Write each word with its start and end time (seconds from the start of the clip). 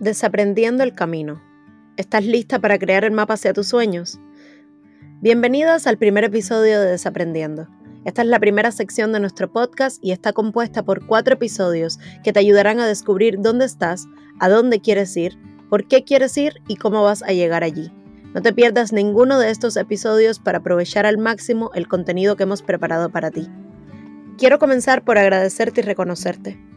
Desaprendiendo 0.00 0.82
el 0.82 0.92
camino. 0.92 1.40
¿Estás 1.96 2.24
lista 2.24 2.58
para 2.58 2.80
crear 2.80 3.04
el 3.04 3.12
mapa 3.12 3.34
hacia 3.34 3.52
tus 3.52 3.68
sueños? 3.68 4.18
Bienvenidos 5.20 5.86
al 5.86 5.98
primer 5.98 6.24
episodio 6.24 6.80
de 6.80 6.90
Desaprendiendo. 6.90 7.68
Esta 8.04 8.22
es 8.22 8.28
la 8.28 8.40
primera 8.40 8.72
sección 8.72 9.12
de 9.12 9.20
nuestro 9.20 9.52
podcast 9.52 10.02
y 10.02 10.10
está 10.10 10.32
compuesta 10.32 10.82
por 10.82 11.06
cuatro 11.06 11.34
episodios 11.34 12.00
que 12.24 12.32
te 12.32 12.40
ayudarán 12.40 12.80
a 12.80 12.88
descubrir 12.88 13.36
dónde 13.38 13.66
estás, 13.66 14.08
a 14.40 14.48
dónde 14.48 14.80
quieres 14.80 15.16
ir, 15.16 15.38
por 15.70 15.86
qué 15.86 16.02
quieres 16.02 16.36
ir 16.38 16.54
y 16.66 16.74
cómo 16.74 17.04
vas 17.04 17.22
a 17.22 17.28
llegar 17.28 17.62
allí. 17.62 17.92
No 18.34 18.42
te 18.42 18.52
pierdas 18.52 18.92
ninguno 18.92 19.38
de 19.38 19.52
estos 19.52 19.76
episodios 19.76 20.40
para 20.40 20.58
aprovechar 20.58 21.06
al 21.06 21.18
máximo 21.18 21.70
el 21.72 21.86
contenido 21.86 22.34
que 22.34 22.42
hemos 22.42 22.62
preparado 22.62 23.10
para 23.10 23.30
ti. 23.30 23.48
Quiero 24.38 24.58
comenzar 24.58 25.04
por 25.04 25.18
agradecerte 25.18 25.82
y 25.82 25.84
reconocerte. 25.84 26.73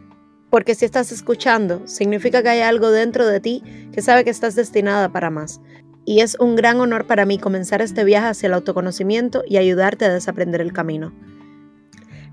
Porque 0.49 0.75
si 0.75 0.85
estás 0.85 1.11
escuchando, 1.11 1.87
significa 1.87 2.41
que 2.41 2.49
hay 2.49 2.61
algo 2.61 2.89
dentro 2.91 3.27
de 3.27 3.39
ti 3.39 3.63
que 3.91 4.01
sabe 4.01 4.23
que 4.23 4.29
estás 4.29 4.55
destinada 4.55 5.09
para 5.09 5.29
más. 5.29 5.59
Y 6.05 6.21
es 6.21 6.37
un 6.39 6.55
gran 6.55 6.79
honor 6.79 7.05
para 7.05 7.25
mí 7.25 7.37
comenzar 7.37 7.81
este 7.81 8.05
viaje 8.05 8.27
hacia 8.27 8.47
el 8.47 8.53
autoconocimiento 8.53 9.43
y 9.45 9.57
ayudarte 9.57 10.05
a 10.05 10.13
desaprender 10.13 10.61
el 10.61 10.71
camino. 10.71 11.13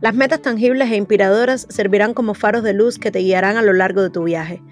Las 0.01 0.15
metas 0.15 0.43
tangibles 0.43 0.91
e 0.91 0.97
inspiradoras 0.97 1.67
servirán 1.71 2.15
como 2.15 2.35
faros 2.35 2.63
de 2.63 2.73
luz 2.73 2.99
que 2.99 3.11
te 3.11 3.21
guiarán 3.21 3.57
a 3.57 3.63
lo 3.63 3.73
largo 3.73 4.03
de 4.03 4.11
tu 4.11 4.25
viaje. 4.25 4.63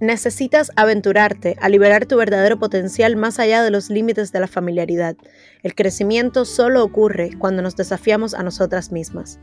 Necesitas 0.00 0.70
aventurarte 0.76 1.56
a 1.60 1.68
liberar 1.68 2.06
tu 2.06 2.16
verdadero 2.16 2.58
potencial 2.58 3.16
más 3.16 3.38
allá 3.38 3.62
de 3.62 3.70
los 3.70 3.90
límites 3.90 4.30
de 4.30 4.40
la 4.40 4.46
familiaridad. 4.46 5.16
El 5.62 5.74
crecimiento 5.74 6.44
solo 6.44 6.84
ocurre 6.84 7.30
cuando 7.38 7.62
nos 7.62 7.76
desafiamos 7.76 8.34
a 8.34 8.42
nosotras 8.42 8.92
mismas. 8.92 9.40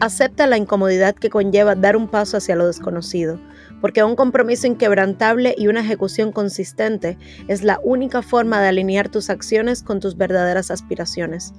Acepta 0.00 0.46
la 0.46 0.56
incomodidad 0.56 1.14
que 1.14 1.28
conlleva 1.28 1.74
dar 1.74 1.94
un 1.94 2.08
paso 2.08 2.38
hacia 2.38 2.56
lo 2.56 2.66
desconocido, 2.66 3.38
porque 3.82 4.02
un 4.02 4.16
compromiso 4.16 4.66
inquebrantable 4.66 5.54
y 5.58 5.68
una 5.68 5.80
ejecución 5.80 6.32
consistente 6.32 7.18
es 7.48 7.62
la 7.62 7.78
única 7.82 8.22
forma 8.22 8.62
de 8.62 8.68
alinear 8.68 9.10
tus 9.10 9.28
acciones 9.28 9.82
con 9.82 10.00
tus 10.00 10.16
verdaderas 10.16 10.70
aspiraciones. 10.70 11.52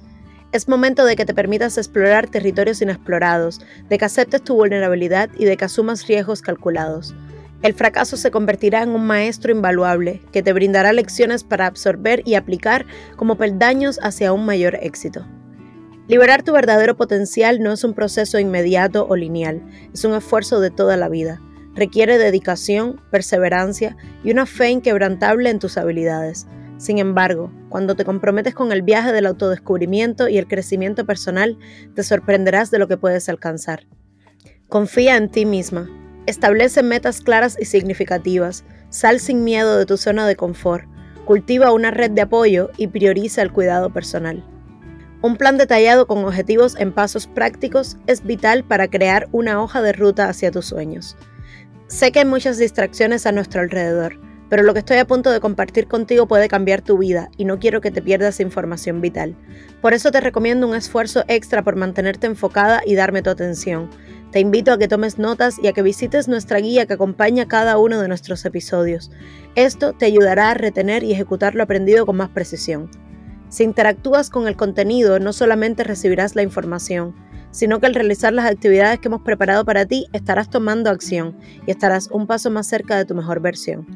Es 0.50 0.66
momento 0.66 1.04
de 1.04 1.14
que 1.14 1.24
te 1.24 1.34
permitas 1.34 1.78
explorar 1.78 2.28
territorios 2.28 2.82
inexplorados, 2.82 3.60
de 3.88 3.96
que 3.96 4.06
aceptes 4.06 4.42
tu 4.42 4.56
vulnerabilidad 4.56 5.30
y 5.38 5.44
de 5.44 5.56
que 5.56 5.66
asumas 5.66 6.08
riesgos 6.08 6.42
calculados. 6.42 7.14
El 7.62 7.74
fracaso 7.74 8.16
se 8.16 8.32
convertirá 8.32 8.82
en 8.82 8.88
un 8.88 9.06
maestro 9.06 9.52
invaluable 9.52 10.20
que 10.32 10.42
te 10.42 10.52
brindará 10.52 10.92
lecciones 10.92 11.44
para 11.44 11.66
absorber 11.66 12.22
y 12.26 12.34
aplicar 12.34 12.86
como 13.14 13.36
peldaños 13.36 14.00
hacia 14.02 14.32
un 14.32 14.44
mayor 14.44 14.80
éxito. 14.82 15.24
Liberar 16.08 16.42
tu 16.42 16.52
verdadero 16.52 16.96
potencial 16.96 17.60
no 17.60 17.72
es 17.72 17.84
un 17.84 17.94
proceso 17.94 18.38
inmediato 18.40 19.06
o 19.08 19.14
lineal, 19.14 19.62
es 19.94 20.04
un 20.04 20.14
esfuerzo 20.14 20.60
de 20.60 20.70
toda 20.70 20.96
la 20.96 21.08
vida. 21.08 21.40
Requiere 21.74 22.18
dedicación, 22.18 23.00
perseverancia 23.10 23.96
y 24.24 24.32
una 24.32 24.44
fe 24.44 24.70
inquebrantable 24.70 25.48
en 25.48 25.60
tus 25.60 25.78
habilidades. 25.78 26.46
Sin 26.76 26.98
embargo, 26.98 27.52
cuando 27.68 27.94
te 27.94 28.04
comprometes 28.04 28.54
con 28.54 28.72
el 28.72 28.82
viaje 28.82 29.12
del 29.12 29.26
autodescubrimiento 29.26 30.28
y 30.28 30.38
el 30.38 30.48
crecimiento 30.48 31.06
personal, 31.06 31.56
te 31.94 32.02
sorprenderás 32.02 32.72
de 32.72 32.80
lo 32.80 32.88
que 32.88 32.96
puedes 32.96 33.28
alcanzar. 33.28 33.86
Confía 34.68 35.16
en 35.16 35.30
ti 35.30 35.46
misma. 35.46 35.88
Establece 36.26 36.82
metas 36.82 37.20
claras 37.20 37.56
y 37.60 37.66
significativas. 37.66 38.64
Sal 38.90 39.20
sin 39.20 39.44
miedo 39.44 39.78
de 39.78 39.86
tu 39.86 39.96
zona 39.96 40.26
de 40.26 40.34
confort. 40.34 40.84
Cultiva 41.24 41.72
una 41.72 41.92
red 41.92 42.10
de 42.10 42.22
apoyo 42.22 42.70
y 42.76 42.88
prioriza 42.88 43.42
el 43.42 43.52
cuidado 43.52 43.92
personal. 43.92 44.44
Un 45.22 45.36
plan 45.36 45.56
detallado 45.56 46.08
con 46.08 46.24
objetivos 46.24 46.74
en 46.76 46.90
pasos 46.90 47.28
prácticos 47.28 47.96
es 48.08 48.24
vital 48.24 48.64
para 48.64 48.88
crear 48.88 49.28
una 49.30 49.62
hoja 49.62 49.80
de 49.80 49.92
ruta 49.92 50.28
hacia 50.28 50.50
tus 50.50 50.66
sueños. 50.66 51.16
Sé 51.86 52.10
que 52.10 52.18
hay 52.18 52.24
muchas 52.24 52.58
distracciones 52.58 53.24
a 53.24 53.30
nuestro 53.30 53.60
alrededor, 53.60 54.18
pero 54.50 54.64
lo 54.64 54.72
que 54.72 54.80
estoy 54.80 54.96
a 54.98 55.06
punto 55.06 55.30
de 55.30 55.38
compartir 55.38 55.86
contigo 55.86 56.26
puede 56.26 56.48
cambiar 56.48 56.82
tu 56.82 56.98
vida 56.98 57.30
y 57.36 57.44
no 57.44 57.60
quiero 57.60 57.80
que 57.80 57.92
te 57.92 58.02
pierdas 58.02 58.40
información 58.40 59.00
vital. 59.00 59.36
Por 59.80 59.94
eso 59.94 60.10
te 60.10 60.20
recomiendo 60.20 60.66
un 60.66 60.74
esfuerzo 60.74 61.22
extra 61.28 61.62
por 61.62 61.76
mantenerte 61.76 62.26
enfocada 62.26 62.82
y 62.84 62.96
darme 62.96 63.22
tu 63.22 63.30
atención. 63.30 63.90
Te 64.32 64.40
invito 64.40 64.72
a 64.72 64.78
que 64.78 64.88
tomes 64.88 65.20
notas 65.20 65.56
y 65.62 65.68
a 65.68 65.72
que 65.72 65.82
visites 65.82 66.26
nuestra 66.26 66.58
guía 66.58 66.86
que 66.86 66.94
acompaña 66.94 67.46
cada 67.46 67.78
uno 67.78 68.00
de 68.00 68.08
nuestros 68.08 68.44
episodios. 68.44 69.12
Esto 69.54 69.92
te 69.92 70.06
ayudará 70.06 70.50
a 70.50 70.54
retener 70.54 71.04
y 71.04 71.12
ejecutar 71.12 71.54
lo 71.54 71.62
aprendido 71.62 72.06
con 72.06 72.16
más 72.16 72.30
precisión. 72.30 72.90
Si 73.52 73.64
interactúas 73.64 74.30
con 74.30 74.48
el 74.48 74.56
contenido, 74.56 75.18
no 75.18 75.34
solamente 75.34 75.84
recibirás 75.84 76.34
la 76.34 76.42
información, 76.42 77.14
sino 77.50 77.80
que 77.80 77.86
al 77.86 77.94
realizar 77.94 78.32
las 78.32 78.50
actividades 78.50 78.98
que 78.98 79.08
hemos 79.08 79.20
preparado 79.20 79.62
para 79.66 79.84
ti, 79.84 80.06
estarás 80.14 80.48
tomando 80.48 80.88
acción 80.88 81.36
y 81.66 81.70
estarás 81.70 82.08
un 82.10 82.26
paso 82.26 82.50
más 82.50 82.66
cerca 82.66 82.96
de 82.96 83.04
tu 83.04 83.14
mejor 83.14 83.40
versión. 83.40 83.86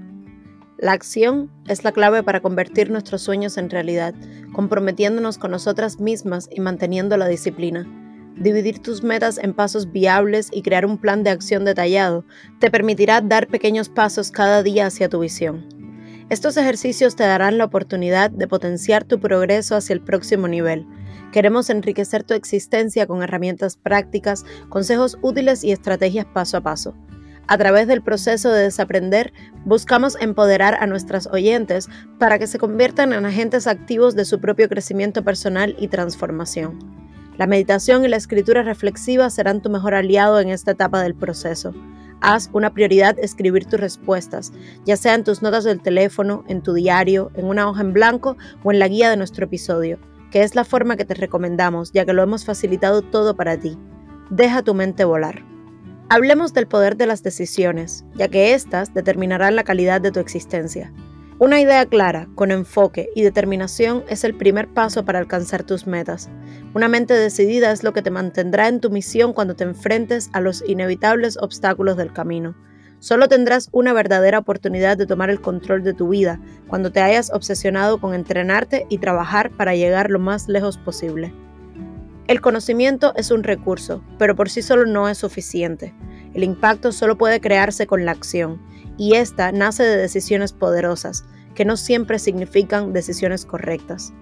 La 0.77 0.93
acción 0.93 1.51
es 1.69 1.85
la 1.85 1.93
clave 1.93 2.23
para 2.23 2.43
convertir 2.43 2.91
nuestros 2.91 3.23
sueños 3.23 3.57
en 3.57 3.71
realidad, 3.71 4.15
comprometiéndonos 4.53 5.39
con 5.39 5.53
nosotras 5.53 6.01
mismas 6.01 6.51
y 6.53 6.61
manteniendo 6.61 7.17
la 7.17 7.27
disciplina. 7.27 7.87
Dividir 8.37 8.81
tus 8.81 9.03
metas 9.03 9.39
en 9.39 9.55
pasos 9.55 9.91
viables 9.91 10.51
y 10.53 10.61
crear 10.61 10.85
un 10.85 10.99
plan 10.99 11.23
de 11.23 11.31
acción 11.31 11.65
detallado 11.65 12.27
te 12.61 12.71
permitirá 12.71 13.23
dar 13.23 13.47
pequeños 13.47 13.89
pasos 13.89 14.31
cada 14.31 14.63
día 14.63 14.85
hacia 14.85 15.09
tu 15.09 15.21
visión. 15.21 15.76
Estos 16.29 16.57
ejercicios 16.57 17.15
te 17.15 17.23
darán 17.23 17.57
la 17.57 17.67
oportunidad 17.67 18.33
de 18.33 18.49
potenciar 18.49 19.05
tu 19.05 19.21
progreso 19.21 19.77
hacia 19.77 19.95
el 19.95 20.01
próximo 20.01 20.49
nivel. 20.49 20.85
Queremos 21.31 21.71
enriquecer 21.71 22.25
tu 22.25 22.35
existencia 22.35 23.07
con 23.07 23.23
herramientas 23.23 23.77
prácticas, 23.77 24.45
consejos 24.69 25.19
útiles 25.23 25.63
y 25.63 25.71
estrategias 25.71 26.27
paso 26.27 26.57
a 26.57 26.63
paso. 26.63 26.95
A 27.47 27.57
través 27.59 27.87
del 27.87 28.03
proceso 28.03 28.51
de 28.51 28.65
desaprender, 28.65 29.33
buscamos 29.65 30.17
empoderar 30.21 30.75
a 30.81 30.89
nuestras 30.89 31.29
oyentes 31.29 31.89
para 32.19 32.41
que 32.41 32.49
se 32.49 32.59
conviertan 32.59 33.13
en 33.13 33.25
agentes 33.25 33.69
activos 33.69 34.17
de 34.17 34.25
su 34.25 34.41
propio 34.41 34.69
crecimiento 34.69 35.23
personal 35.23 35.77
y 35.79 35.87
transformación. 35.87 36.77
La 37.39 37.47
meditación 37.47 38.05
y 38.05 38.09
la 38.09 38.17
escritura 38.17 38.65
reflexiva 38.65 39.31
serán 39.31 39.63
tu 39.63 39.71
mejor 39.71 39.95
aliado 39.95 40.41
en 40.41 40.49
esta 40.49 40.73
etapa 40.73 41.05
del 41.05 41.15
proceso. 41.15 41.73
Haz 42.21 42.51
una 42.53 42.73
prioridad 42.73 43.19
escribir 43.19 43.67
tus 43.67 43.79
respuestas, 43.79 44.53
ya 44.85 44.97
sea 44.97 45.15
en 45.15 45.25
tus 45.25 45.43
notas 45.43 45.65
del 45.65 45.83
teléfono, 45.83 46.45
en 46.49 46.63
tu 46.63 46.73
diario, 46.73 47.31
en 47.35 47.45
una 47.45 47.69
hoja 47.69 47.83
en 47.83 47.93
blanco 47.93 48.37
o 48.65 48.73
en 48.73 48.79
la 48.79 48.89
guía 48.89 49.11
de 49.11 49.17
nuestro 49.17 49.45
episodio, 49.45 49.99
que 50.31 50.43
es 50.43 50.55
la 50.55 50.65
forma 50.65 50.97
que 50.97 51.05
te 51.05 51.15
recomendamos, 51.15 51.93
ya 51.93 52.05
que 52.05 52.13
lo 52.13 52.23
hemos 52.23 52.45
facilitado 52.45 53.03
todo 53.03 53.37
para 53.37 53.59
ti. 53.59 53.79
Deja 54.31 54.63
tu 54.63 54.75
mente 54.75 55.05
volar. 55.05 55.45
Hablemos 56.09 56.55
del 56.55 56.67
poder 56.67 56.97
de 56.97 57.07
las 57.07 57.23
decisiones, 57.23 58.05
ya 58.15 58.29
que 58.29 58.55
éstas 58.55 58.95
determinarán 58.95 59.57
la 59.57 59.65
calidad 59.65 60.01
de 60.01 60.13
tu 60.13 60.21
existencia. 60.21 60.93
Una 61.39 61.61
idea 61.61 61.85
clara, 61.85 62.29
con 62.35 62.51
enfoque 62.51 63.11
y 63.15 63.23
determinación 63.23 64.05
es 64.09 64.25
el 64.25 64.35
primer 64.35 64.69
paso 64.69 65.05
para 65.05 65.19
alcanzar 65.19 65.65
tus 65.65 65.87
metas. 65.87 66.31
Una 66.77 66.89
mente 66.89 67.15
decidida 67.15 67.73
es 67.73 67.83
lo 67.83 67.95
que 67.95 68.03
te 68.03 68.11
mantendrá 68.11 68.69
en 68.69 68.81
tu 68.81 68.91
misión 68.91 69.33
cuando 69.33 69.57
te 69.57 69.65
enfrentes 69.65 70.29
a 70.35 70.43
los 70.43 70.63
inevitables 70.69 71.39
obstáculos 71.41 71.97
del 71.97 72.13
camino. 72.13 72.55
Solo 72.99 73.29
tendrás 73.29 73.71
una 73.73 73.95
verdadera 73.95 74.41
oportunidad 74.41 74.99
de 74.99 75.07
tomar 75.07 75.31
el 75.31 75.41
control 75.41 75.83
de 75.85 75.95
tu 75.95 76.11
vida 76.11 76.39
cuando 76.69 76.93
te 76.93 77.01
hayas 77.01 77.33
obsesionado 77.33 77.99
con 77.99 78.13
entrenarte 78.13 78.85
y 78.91 78.99
trabajar 78.99 79.53
para 79.53 79.75
llegar 79.75 80.11
lo 80.11 80.19
más 80.19 80.49
lejos 80.49 80.77
posible. 80.77 81.33
El 82.27 82.43
conocimiento 82.43 83.15
es 83.17 83.31
un 83.31 83.43
recurso, 83.43 84.05
pero 84.19 84.37
por 84.37 84.51
sí 84.51 84.61
solo 84.61 84.85
no 84.85 85.09
es 85.09 85.17
suficiente. 85.17 85.95
El 86.35 86.45
impacto 86.45 86.93
solo 86.93 87.17
puede 87.17 87.41
crearse 87.41 87.87
con 87.87 88.05
la 88.05 88.13
acción 88.13 88.61
y 88.99 89.15
esta 89.15 89.51
nace 89.51 89.83
de 89.83 89.97
decisiones 89.97 90.53
poderosas, 90.53 91.25
que 91.55 91.65
no 91.65 91.79
siempre 91.79 92.19
significan 92.19 92.93
decisiones 92.93 93.47
correctas. 93.47 94.13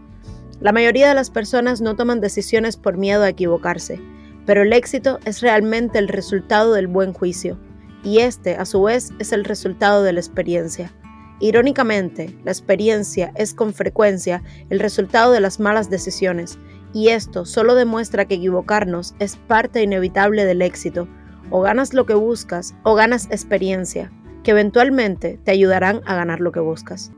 La 0.60 0.72
mayoría 0.72 1.08
de 1.08 1.14
las 1.14 1.30
personas 1.30 1.80
no 1.80 1.96
toman 1.96 2.20
decisiones 2.20 2.76
por 2.76 2.96
miedo 2.96 3.22
a 3.22 3.28
equivocarse, 3.28 4.00
pero 4.46 4.62
el 4.62 4.72
éxito 4.72 5.18
es 5.24 5.40
realmente 5.40 5.98
el 5.98 6.08
resultado 6.08 6.74
del 6.74 6.86
buen 6.86 7.12
juicio, 7.12 7.58
y 8.02 8.18
este, 8.18 8.56
a 8.56 8.64
su 8.64 8.82
vez, 8.82 9.12
es 9.18 9.32
el 9.32 9.44
resultado 9.44 10.02
de 10.02 10.12
la 10.12 10.20
experiencia. 10.20 10.92
Irónicamente, 11.40 12.38
la 12.44 12.52
experiencia 12.52 13.32
es 13.34 13.54
con 13.54 13.74
frecuencia 13.74 14.42
el 14.70 14.78
resultado 14.78 15.32
de 15.32 15.40
las 15.40 15.58
malas 15.58 15.90
decisiones, 15.90 16.58
y 16.92 17.08
esto 17.08 17.44
solo 17.44 17.74
demuestra 17.74 18.24
que 18.24 18.36
equivocarnos 18.36 19.14
es 19.18 19.36
parte 19.36 19.82
inevitable 19.82 20.44
del 20.44 20.62
éxito. 20.62 21.08
O 21.50 21.60
ganas 21.60 21.92
lo 21.92 22.06
que 22.06 22.14
buscas 22.14 22.74
o 22.84 22.94
ganas 22.94 23.26
experiencia, 23.30 24.12
que 24.42 24.52
eventualmente 24.52 25.38
te 25.44 25.50
ayudarán 25.50 26.00
a 26.06 26.14
ganar 26.14 26.40
lo 26.40 26.52
que 26.52 26.60
buscas. 26.60 27.10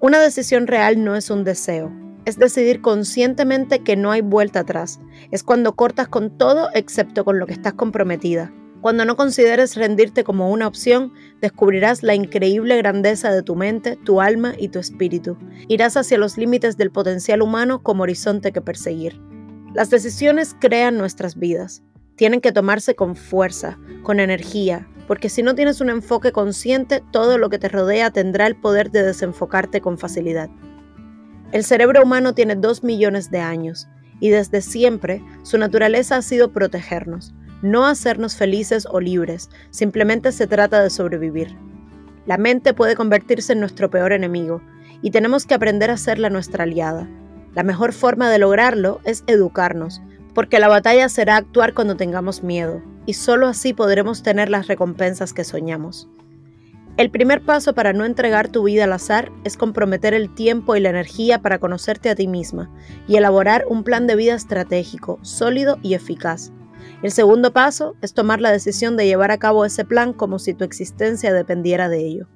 Una 0.00 0.20
decisión 0.20 0.66
real 0.66 1.02
no 1.02 1.16
es 1.16 1.30
un 1.30 1.44
deseo, 1.44 1.92
es 2.26 2.38
decidir 2.38 2.82
conscientemente 2.82 3.78
que 3.78 3.96
no 3.96 4.10
hay 4.10 4.20
vuelta 4.20 4.60
atrás. 4.60 5.00
Es 5.30 5.42
cuando 5.42 5.76
cortas 5.76 6.08
con 6.08 6.36
todo 6.36 6.68
excepto 6.74 7.24
con 7.24 7.38
lo 7.38 7.46
que 7.46 7.54
estás 7.54 7.74
comprometida. 7.74 8.52
Cuando 8.82 9.04
no 9.04 9.16
consideres 9.16 9.76
rendirte 9.76 10.22
como 10.22 10.50
una 10.50 10.66
opción, 10.66 11.12
descubrirás 11.40 12.02
la 12.02 12.14
increíble 12.14 12.76
grandeza 12.76 13.32
de 13.32 13.42
tu 13.42 13.56
mente, 13.56 13.96
tu 14.04 14.20
alma 14.20 14.54
y 14.58 14.68
tu 14.68 14.78
espíritu. 14.78 15.38
Irás 15.68 15.96
hacia 15.96 16.18
los 16.18 16.36
límites 16.36 16.76
del 16.76 16.90
potencial 16.90 17.42
humano 17.42 17.82
como 17.82 18.02
horizonte 18.02 18.52
que 18.52 18.60
perseguir. 18.60 19.20
Las 19.72 19.88
decisiones 19.90 20.54
crean 20.60 20.98
nuestras 20.98 21.36
vidas. 21.36 21.82
tienen 22.16 22.40
que 22.40 22.50
tomarse 22.50 22.94
con 22.94 23.14
fuerza, 23.14 23.78
con 24.02 24.20
energía, 24.20 24.88
porque 25.06 25.28
si 25.28 25.42
no 25.42 25.54
tienes 25.54 25.82
un 25.82 25.90
enfoque 25.90 26.32
consciente, 26.32 27.02
todo 27.12 27.36
lo 27.36 27.50
que 27.50 27.58
te 27.58 27.68
rodea 27.68 28.10
tendrá 28.10 28.46
el 28.46 28.56
poder 28.56 28.90
de 28.90 29.02
desenfocarte 29.02 29.82
con 29.82 29.98
facilidad. 29.98 30.48
El 31.52 31.64
cerebro 31.64 32.02
humano 32.02 32.34
tiene 32.34 32.56
dos 32.56 32.82
millones 32.82 33.30
de 33.30 33.40
años 33.40 33.88
y 34.20 34.30
desde 34.30 34.60
siempre 34.60 35.22
su 35.42 35.58
naturaleza 35.58 36.16
ha 36.16 36.22
sido 36.22 36.52
protegernos, 36.52 37.34
no 37.62 37.86
hacernos 37.86 38.36
felices 38.36 38.86
o 38.90 39.00
libres, 39.00 39.50
simplemente 39.70 40.32
se 40.32 40.46
trata 40.46 40.82
de 40.82 40.90
sobrevivir. 40.90 41.56
La 42.26 42.38
mente 42.38 42.74
puede 42.74 42.96
convertirse 42.96 43.52
en 43.52 43.60
nuestro 43.60 43.90
peor 43.90 44.12
enemigo 44.12 44.60
y 45.02 45.10
tenemos 45.10 45.46
que 45.46 45.54
aprender 45.54 45.90
a 45.90 45.96
serla 45.96 46.30
nuestra 46.30 46.64
aliada. 46.64 47.08
La 47.54 47.62
mejor 47.62 47.92
forma 47.92 48.30
de 48.30 48.38
lograrlo 48.38 49.00
es 49.04 49.22
educarnos, 49.26 50.02
porque 50.34 50.58
la 50.58 50.68
batalla 50.68 51.08
será 51.08 51.36
actuar 51.36 51.72
cuando 51.72 51.96
tengamos 51.96 52.42
miedo, 52.42 52.82
y 53.06 53.14
solo 53.14 53.46
así 53.46 53.72
podremos 53.72 54.22
tener 54.22 54.50
las 54.50 54.66
recompensas 54.66 55.32
que 55.32 55.44
soñamos. 55.44 56.10
El 56.96 57.10
primer 57.10 57.42
paso 57.42 57.74
para 57.74 57.92
no 57.92 58.06
entregar 58.06 58.48
tu 58.48 58.62
vida 58.62 58.84
al 58.84 58.92
azar 58.94 59.30
es 59.44 59.58
comprometer 59.58 60.14
el 60.14 60.34
tiempo 60.34 60.76
y 60.76 60.80
la 60.80 60.88
energía 60.88 61.42
para 61.42 61.58
conocerte 61.58 62.08
a 62.08 62.14
ti 62.14 62.26
misma 62.26 62.70
y 63.06 63.16
elaborar 63.16 63.66
un 63.68 63.84
plan 63.84 64.06
de 64.06 64.16
vida 64.16 64.34
estratégico, 64.34 65.18
sólido 65.20 65.78
y 65.82 65.92
eficaz. 65.92 66.52
El 67.02 67.10
segundo 67.10 67.52
paso 67.52 67.96
es 68.00 68.14
tomar 68.14 68.40
la 68.40 68.50
decisión 68.50 68.96
de 68.96 69.04
llevar 69.04 69.30
a 69.30 69.36
cabo 69.36 69.66
ese 69.66 69.84
plan 69.84 70.14
como 70.14 70.38
si 70.38 70.54
tu 70.54 70.64
existencia 70.64 71.34
dependiera 71.34 71.90
de 71.90 71.98
ello. 71.98 72.28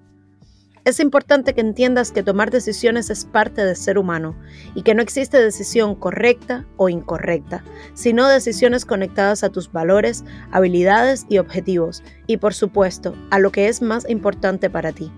Es 0.87 0.99
importante 0.99 1.53
que 1.53 1.61
entiendas 1.61 2.11
que 2.11 2.23
tomar 2.23 2.51
decisiones 2.51 3.11
es 3.11 3.27
parte 3.27 3.63
de 3.63 3.75
ser 3.75 3.99
humano 3.99 4.35
y 4.75 4.83
que 4.83 4.95
no 4.95 5.03
existe 5.03 5.39
decisión 5.39 5.95
correcta 5.95 6.67
o 6.79 6.89
incorrecta, 6.89 7.63
sino 7.93 8.27
decisiones 8.27 8.87
conectadas 8.87 9.45
a 9.45 9.51
tus 9.51 9.71
valores, 9.71 10.25
habilidades 10.53 11.27
y 11.29 11.37
objetivos, 11.37 12.03
y 12.27 12.39
por 12.39 12.55
supuesto, 12.55 13.15
a 13.31 13.39
lo 13.39 13.53
que 13.53 13.69
es 13.69 13.83
más 13.83 14.09
importante 14.09 14.71
para 14.71 14.93
ti. 14.93 15.13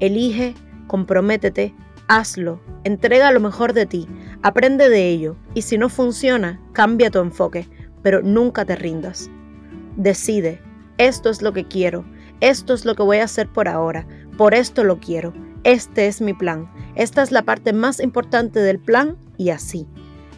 Elige, 0.00 0.54
comprométete, 0.88 1.72
hazlo, 2.08 2.60
entrega 2.82 3.30
lo 3.30 3.38
mejor 3.38 3.74
de 3.74 3.86
ti, 3.86 4.08
aprende 4.42 4.88
de 4.88 5.08
ello, 5.08 5.36
y 5.54 5.62
si 5.62 5.78
no 5.78 5.88
funciona, 5.88 6.60
cambia 6.72 7.12
tu 7.12 7.20
enfoque, 7.20 7.68
pero 8.02 8.22
nunca 8.22 8.64
te 8.64 8.74
rindas. 8.74 9.30
Decide, 9.96 10.60
esto 10.98 11.30
es 11.30 11.42
lo 11.42 11.52
que 11.52 11.66
quiero, 11.68 12.04
esto 12.40 12.74
es 12.74 12.84
lo 12.84 12.94
que 12.94 13.02
voy 13.02 13.18
a 13.18 13.24
hacer 13.24 13.48
por 13.48 13.68
ahora, 13.68 14.06
por 14.36 14.54
esto 14.54 14.84
lo 14.84 14.98
quiero. 15.00 15.32
Este 15.64 16.06
es 16.06 16.20
mi 16.20 16.34
plan. 16.34 16.70
Esta 16.94 17.22
es 17.22 17.32
la 17.32 17.42
parte 17.42 17.72
más 17.72 17.98
importante 18.00 18.60
del 18.60 18.78
plan 18.78 19.16
y 19.36 19.50
así. 19.50 19.86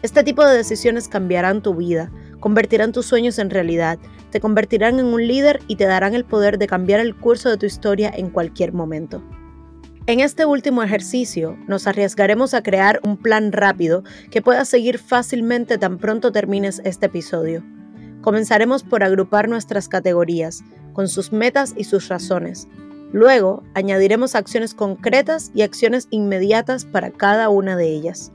Este 0.01 0.23
tipo 0.23 0.45
de 0.45 0.55
decisiones 0.55 1.07
cambiarán 1.07 1.61
tu 1.61 1.75
vida, 1.75 2.11
convertirán 2.39 2.93
tus 2.93 3.05
sueños 3.05 3.37
en 3.37 3.49
realidad, 3.49 3.99
te 4.31 4.39
convertirán 4.39 4.99
en 4.99 5.05
un 5.05 5.27
líder 5.27 5.59
y 5.67 5.75
te 5.75 5.85
darán 5.85 6.15
el 6.15 6.25
poder 6.25 6.57
de 6.57 6.67
cambiar 6.67 6.99
el 6.99 7.15
curso 7.15 7.49
de 7.49 7.57
tu 7.57 7.65
historia 7.65 8.11
en 8.15 8.29
cualquier 8.29 8.73
momento. 8.73 9.21
En 10.07 10.21
este 10.21 10.45
último 10.45 10.81
ejercicio 10.81 11.57
nos 11.67 11.85
arriesgaremos 11.85 12.53
a 12.53 12.63
crear 12.63 12.99
un 13.03 13.17
plan 13.17 13.51
rápido 13.51 14.03
que 14.31 14.41
puedas 14.41 14.67
seguir 14.67 14.97
fácilmente 14.97 15.77
tan 15.77 15.99
pronto 15.99 16.31
termines 16.31 16.81
este 16.83 17.07
episodio. 17.07 17.63
Comenzaremos 18.21 18.83
por 18.83 19.03
agrupar 19.03 19.49
nuestras 19.49 19.87
categorías, 19.87 20.63
con 20.93 21.07
sus 21.07 21.31
metas 21.31 21.73
y 21.77 21.85
sus 21.85 22.07
razones, 22.09 22.67
Luego, 23.11 23.63
añadiremos 23.73 24.35
acciones 24.35 24.75
concretas 24.75 25.51
y 25.55 25.63
acciones 25.63 26.07
inmediatas 26.11 26.85
para 26.85 27.09
cada 27.09 27.49
una 27.49 27.75
de 27.75 27.87
ellas. 27.87 28.31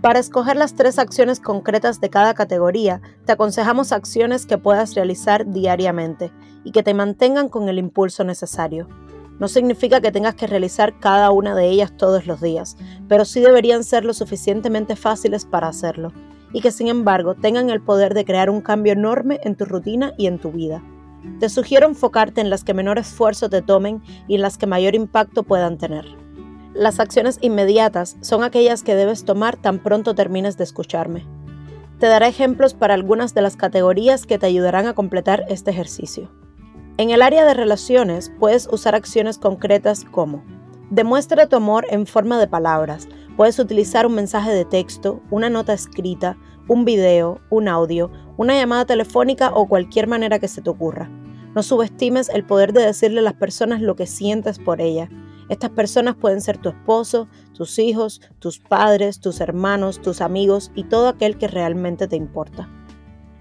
Para 0.00 0.20
escoger 0.20 0.56
las 0.56 0.76
tres 0.76 0.98
acciones 0.98 1.40
concretas 1.40 2.00
de 2.00 2.08
cada 2.08 2.34
categoría, 2.34 3.02
te 3.26 3.32
aconsejamos 3.32 3.90
acciones 3.90 4.46
que 4.46 4.58
puedas 4.58 4.94
realizar 4.94 5.50
diariamente 5.50 6.32
y 6.62 6.70
que 6.70 6.84
te 6.84 6.94
mantengan 6.94 7.48
con 7.48 7.68
el 7.68 7.78
impulso 7.78 8.22
necesario. 8.22 8.88
No 9.40 9.48
significa 9.48 10.00
que 10.00 10.12
tengas 10.12 10.36
que 10.36 10.46
realizar 10.46 10.98
cada 11.00 11.30
una 11.32 11.56
de 11.56 11.66
ellas 11.66 11.92
todos 11.96 12.26
los 12.26 12.40
días, 12.40 12.76
pero 13.08 13.24
sí 13.24 13.40
deberían 13.40 13.82
ser 13.82 14.04
lo 14.04 14.14
suficientemente 14.14 14.94
fáciles 14.94 15.44
para 15.46 15.68
hacerlo, 15.68 16.12
y 16.52 16.60
que 16.60 16.70
sin 16.70 16.88
embargo 16.88 17.34
tengan 17.34 17.70
el 17.70 17.80
poder 17.80 18.14
de 18.14 18.24
crear 18.24 18.50
un 18.50 18.60
cambio 18.60 18.92
enorme 18.92 19.40
en 19.44 19.56
tu 19.56 19.64
rutina 19.64 20.12
y 20.16 20.26
en 20.26 20.38
tu 20.38 20.50
vida. 20.52 20.82
Te 21.38 21.48
sugiero 21.48 21.86
enfocarte 21.86 22.40
en 22.40 22.50
las 22.50 22.64
que 22.64 22.74
menor 22.74 22.98
esfuerzo 22.98 23.50
te 23.50 23.62
tomen 23.62 24.02
y 24.26 24.36
en 24.36 24.42
las 24.42 24.58
que 24.58 24.66
mayor 24.66 24.94
impacto 24.94 25.42
puedan 25.42 25.78
tener. 25.78 26.06
Las 26.74 27.00
acciones 27.00 27.38
inmediatas 27.40 28.16
son 28.20 28.42
aquellas 28.42 28.82
que 28.82 28.94
debes 28.94 29.24
tomar 29.24 29.56
tan 29.56 29.80
pronto 29.80 30.14
termines 30.14 30.56
de 30.56 30.64
escucharme. 30.64 31.26
Te 31.98 32.06
daré 32.06 32.28
ejemplos 32.28 32.74
para 32.74 32.94
algunas 32.94 33.34
de 33.34 33.42
las 33.42 33.56
categorías 33.56 34.24
que 34.24 34.38
te 34.38 34.46
ayudarán 34.46 34.86
a 34.86 34.94
completar 34.94 35.44
este 35.48 35.70
ejercicio. 35.70 36.30
En 36.96 37.10
el 37.10 37.22
área 37.22 37.44
de 37.44 37.54
relaciones 37.54 38.32
puedes 38.38 38.68
usar 38.70 38.94
acciones 38.94 39.38
concretas 39.38 40.04
como 40.04 40.44
Demuestra 40.90 41.46
tu 41.46 41.54
amor 41.54 41.86
en 41.88 42.04
forma 42.04 42.40
de 42.40 42.48
palabras. 42.48 43.08
Puedes 43.36 43.60
utilizar 43.60 44.06
un 44.06 44.16
mensaje 44.16 44.50
de 44.50 44.64
texto, 44.64 45.22
una 45.30 45.48
nota 45.48 45.72
escrita, 45.72 46.36
un 46.66 46.84
video, 46.84 47.40
un 47.48 47.68
audio, 47.68 48.10
una 48.36 48.54
llamada 48.54 48.86
telefónica 48.86 49.52
o 49.54 49.68
cualquier 49.68 50.08
manera 50.08 50.40
que 50.40 50.48
se 50.48 50.62
te 50.62 50.68
ocurra. 50.68 51.08
No 51.54 51.62
subestimes 51.62 52.28
el 52.28 52.44
poder 52.44 52.72
de 52.72 52.84
decirle 52.84 53.20
a 53.20 53.22
las 53.22 53.34
personas 53.34 53.80
lo 53.80 53.94
que 53.94 54.08
sientes 54.08 54.58
por 54.58 54.80
ellas. 54.80 55.08
Estas 55.48 55.70
personas 55.70 56.16
pueden 56.16 56.40
ser 56.40 56.58
tu 56.58 56.70
esposo, 56.70 57.28
tus 57.54 57.78
hijos, 57.78 58.20
tus 58.40 58.58
padres, 58.58 59.20
tus 59.20 59.40
hermanos, 59.40 60.02
tus 60.02 60.20
amigos 60.20 60.72
y 60.74 60.82
todo 60.82 61.06
aquel 61.06 61.38
que 61.38 61.46
realmente 61.46 62.08
te 62.08 62.16
importa. 62.16 62.68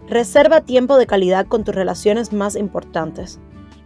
Reserva 0.07 0.61
tiempo 0.61 0.97
de 0.97 1.07
calidad 1.07 1.47
con 1.47 1.63
tus 1.63 1.73
relaciones 1.73 2.31
más 2.31 2.55
importantes. 2.55 3.39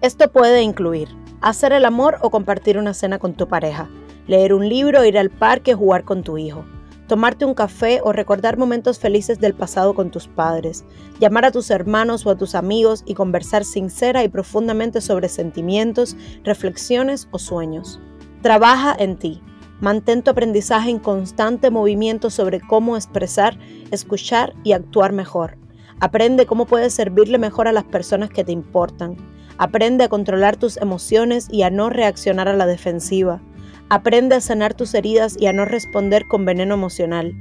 Esto 0.04 0.32
puede 0.32 0.62
incluir 0.62 1.08
hacer 1.42 1.74
el 1.74 1.86
amor 1.86 2.18
o 2.22 2.30
compartir 2.30 2.78
una 2.78 2.94
cena 2.94 3.18
con 3.18 3.34
tu 3.34 3.48
pareja, 3.48 3.90
leer 4.28 4.54
un 4.54 4.70
libro, 4.70 5.04
ir 5.04 5.18
al 5.18 5.32
parque, 5.32 5.74
jugar 5.74 6.04
con 6.04 6.22
tu 6.22 6.38
hijo 6.38 6.64
tomarte 7.08 7.46
un 7.46 7.54
café 7.54 8.00
o 8.04 8.12
recordar 8.12 8.58
momentos 8.58 8.98
felices 8.98 9.40
del 9.40 9.54
pasado 9.54 9.94
con 9.94 10.10
tus 10.10 10.28
padres, 10.28 10.86
llamar 11.20 11.46
a 11.46 11.52
tus 11.52 11.70
hermanos 11.70 12.26
o 12.26 12.32
a 12.32 12.38
tus 12.38 12.56
amigos 12.56 13.04
y 13.06 13.14
conversar 13.14 13.66
sincera 13.66 14.24
y 14.24 14.30
profundamente 14.30 15.02
sobre 15.02 15.30
sentimientos, 15.30 16.16
reflexiones 16.44 17.28
o 17.32 17.40
sueños. 17.40 18.00
Trabaja 18.42 18.96
en 18.98 19.18
ti. 19.18 19.42
Mantén 19.80 20.24
tu 20.24 20.32
aprendizaje 20.32 20.90
en 20.90 20.98
constante 21.00 21.70
movimiento 21.70 22.30
sobre 22.30 22.62
cómo 22.62 22.96
expresar, 22.96 23.60
escuchar 23.92 24.56
y 24.64 24.72
actuar 24.72 25.12
mejor. 25.12 25.58
Aprende 26.00 26.46
cómo 26.46 26.66
puedes 26.66 26.94
servirle 26.94 27.38
mejor 27.38 27.68
a 27.68 27.74
las 27.74 27.84
personas 27.84 28.30
que 28.30 28.44
te 28.44 28.54
importan. 28.54 29.18
Aprende 29.58 30.04
a 30.04 30.10
controlar 30.10 30.58
tus 30.58 30.78
emociones 30.78 31.48
y 31.52 31.64
a 31.64 31.70
no 31.70 31.90
reaccionar 31.90 32.48
a 32.48 32.56
la 32.56 32.66
defensiva. 32.66 33.42
Aprende 33.89 34.36
a 34.36 34.42
sanar 34.42 34.74
tus 34.74 34.94
heridas 34.94 35.36
y 35.39 35.46
a 35.46 35.54
no 35.54 35.66
responder 35.66 36.27
con 36.27 36.46
veneno 36.46 36.74
emocional. 36.74 37.36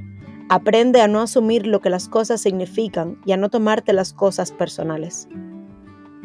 Aprende 0.48 1.00
a 1.00 1.08
no 1.08 1.20
asumir 1.22 1.66
lo 1.66 1.80
que 1.80 1.88
las 1.88 2.08
cosas 2.08 2.42
significan 2.42 3.18
y 3.24 3.32
a 3.32 3.36
no 3.36 3.48
tomarte 3.48 3.92
las 3.92 4.12
cosas 4.12 4.52
personales. 4.52 5.28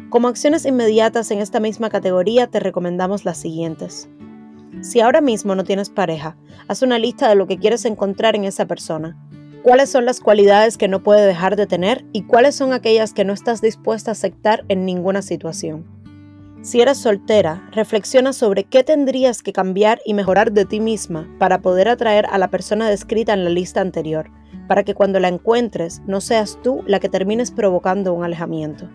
Como 0.09 0.27
acciones 0.27 0.65
inmediatas 0.65 1.31
en 1.31 1.39
esta 1.39 1.59
misma 1.59 1.89
categoría 1.89 2.47
te 2.47 2.59
recomendamos 2.59 3.25
las 3.25 3.37
siguientes. 3.37 4.09
Si 4.81 4.99
ahora 4.99 5.21
mismo 5.21 5.55
no 5.55 5.63
tienes 5.63 5.89
pareja, 5.89 6.37
haz 6.67 6.81
una 6.81 6.99
lista 6.99 7.29
de 7.29 7.35
lo 7.35 7.47
que 7.47 7.57
quieres 7.57 7.85
encontrar 7.85 8.35
en 8.35 8.43
esa 8.43 8.65
persona. 8.65 9.17
¿Cuáles 9.67 9.89
son 9.89 10.05
las 10.05 10.21
cualidades 10.21 10.77
que 10.77 10.87
no 10.87 11.03
puede 11.03 11.27
dejar 11.27 11.57
de 11.57 11.67
tener 11.67 12.05
y 12.13 12.21
cuáles 12.21 12.55
son 12.55 12.71
aquellas 12.71 13.11
que 13.11 13.25
no 13.25 13.33
estás 13.33 13.59
dispuesta 13.59 14.11
a 14.11 14.13
aceptar 14.13 14.63
en 14.69 14.85
ninguna 14.85 15.21
situación? 15.21 15.85
Si 16.61 16.79
eres 16.79 16.99
soltera, 16.99 17.67
reflexiona 17.73 18.31
sobre 18.31 18.63
qué 18.63 18.85
tendrías 18.85 19.43
que 19.43 19.51
cambiar 19.51 19.99
y 20.05 20.13
mejorar 20.13 20.53
de 20.53 20.63
ti 20.63 20.79
misma 20.79 21.27
para 21.37 21.61
poder 21.61 21.89
atraer 21.89 22.27
a 22.27 22.37
la 22.37 22.47
persona 22.47 22.89
descrita 22.89 23.33
en 23.33 23.43
la 23.43 23.49
lista 23.49 23.81
anterior, 23.81 24.31
para 24.69 24.83
que 24.83 24.93
cuando 24.93 25.19
la 25.19 25.27
encuentres 25.27 26.01
no 26.07 26.21
seas 26.21 26.57
tú 26.63 26.81
la 26.87 27.01
que 27.01 27.09
termines 27.09 27.51
provocando 27.51 28.13
un 28.13 28.23
alejamiento. 28.23 28.89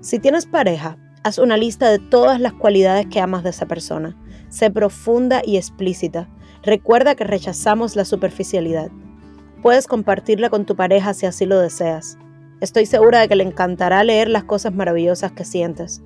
Si 0.00 0.18
tienes 0.18 0.44
pareja, 0.44 0.98
haz 1.24 1.38
una 1.38 1.56
lista 1.56 1.88
de 1.88 1.98
todas 1.98 2.38
las 2.42 2.52
cualidades 2.52 3.06
que 3.06 3.20
amas 3.20 3.42
de 3.42 3.48
esa 3.48 3.64
persona. 3.64 4.18
Sé 4.50 4.70
profunda 4.70 5.40
y 5.42 5.56
explícita. 5.56 6.28
Recuerda 6.62 7.14
que 7.14 7.24
rechazamos 7.24 7.96
la 7.96 8.04
superficialidad. 8.04 8.90
Puedes 9.62 9.86
compartirla 9.86 10.50
con 10.50 10.66
tu 10.66 10.76
pareja 10.76 11.14
si 11.14 11.26
así 11.26 11.46
lo 11.46 11.58
deseas. 11.58 12.18
Estoy 12.60 12.86
segura 12.86 13.20
de 13.20 13.28
que 13.28 13.36
le 13.36 13.44
encantará 13.44 14.04
leer 14.04 14.28
las 14.28 14.44
cosas 14.44 14.74
maravillosas 14.74 15.32
que 15.32 15.44
sientes 15.44 16.02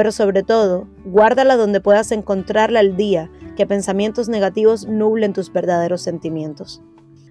pero 0.00 0.12
sobre 0.12 0.42
todo, 0.42 0.88
guárdala 1.04 1.56
donde 1.56 1.82
puedas 1.82 2.10
encontrarla 2.10 2.80
al 2.80 2.96
día, 2.96 3.30
que 3.54 3.66
pensamientos 3.66 4.30
negativos 4.30 4.86
nublen 4.86 5.34
tus 5.34 5.52
verdaderos 5.52 6.00
sentimientos. 6.00 6.82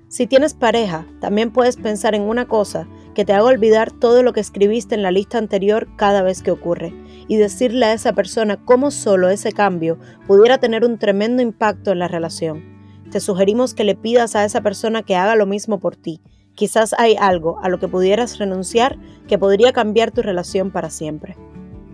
Si 0.07 0.27
tienes 0.27 0.53
pareja, 0.53 1.07
también 1.19 1.51
puedes 1.51 1.77
pensar 1.77 2.13
en 2.13 2.21
una 2.21 2.47
cosa 2.47 2.87
que 3.15 3.25
te 3.25 3.33
haga 3.33 3.45
olvidar 3.45 3.91
todo 3.91 4.21
lo 4.21 4.33
que 4.33 4.39
escribiste 4.39 4.93
en 4.93 5.01
la 5.01 5.09
lista 5.09 5.39
anterior 5.39 5.87
cada 5.95 6.21
vez 6.21 6.43
que 6.43 6.51
ocurre 6.51 6.93
y 7.27 7.37
decirle 7.37 7.87
a 7.87 7.93
esa 7.93 8.13
persona 8.13 8.63
cómo 8.65 8.91
solo 8.91 9.29
ese 9.29 9.51
cambio 9.51 9.97
pudiera 10.27 10.59
tener 10.59 10.83
un 10.85 10.99
tremendo 10.99 11.41
impacto 11.41 11.91
en 11.91 11.97
la 11.97 12.07
relación. 12.07 12.78
Te 13.11 13.19
sugerimos 13.19 13.73
que 13.73 13.83
le 13.83 13.95
pidas 13.95 14.35
a 14.35 14.45
esa 14.45 14.61
persona 14.61 15.03
que 15.03 15.15
haga 15.15 15.35
lo 15.35 15.45
mismo 15.45 15.79
por 15.79 15.95
ti, 15.95 16.21
Quizás 16.59 16.93
hay 16.97 17.15
algo 17.17 17.57
a 17.63 17.69
lo 17.69 17.79
que 17.79 17.87
pudieras 17.87 18.37
renunciar 18.37 18.97
que 19.29 19.37
podría 19.37 19.71
cambiar 19.71 20.11
tu 20.11 20.21
relación 20.21 20.71
para 20.71 20.89
siempre. 20.89 21.37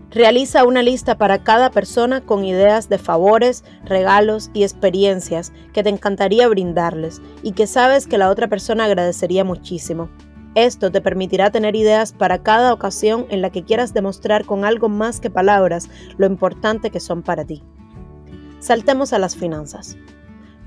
Realiza 0.09 0.65
una 0.65 0.81
lista 0.81 1.19
para 1.19 1.43
cada 1.43 1.69
persona 1.69 2.21
con 2.21 2.43
ideas 2.43 2.89
de 2.89 2.97
favores, 2.97 3.63
regalos 3.83 4.49
y 4.55 4.63
experiencias 4.63 5.53
que 5.71 5.83
te 5.83 5.89
encantaría 5.89 6.47
brindarles 6.47 7.21
y 7.43 7.51
que 7.51 7.67
sabes 7.67 8.07
que 8.07 8.17
la 8.17 8.31
otra 8.31 8.47
persona 8.47 8.85
agradecería 8.85 9.43
muchísimo. 9.43 10.09
Esto 10.55 10.91
te 10.91 10.99
permitirá 10.99 11.51
tener 11.51 11.75
ideas 11.75 12.11
para 12.11 12.41
cada 12.41 12.73
ocasión 12.73 13.27
en 13.29 13.43
la 13.43 13.51
que 13.51 13.63
quieras 13.63 13.93
demostrar 13.93 14.45
con 14.45 14.65
algo 14.65 14.89
más 14.89 15.19
que 15.19 15.29
palabras 15.29 15.89
lo 16.17 16.25
importante 16.25 16.89
que 16.89 16.99
son 16.99 17.21
para 17.21 17.45
ti. 17.45 17.61
Saltemos 18.57 19.13
a 19.13 19.19
las 19.19 19.35
finanzas. 19.35 19.95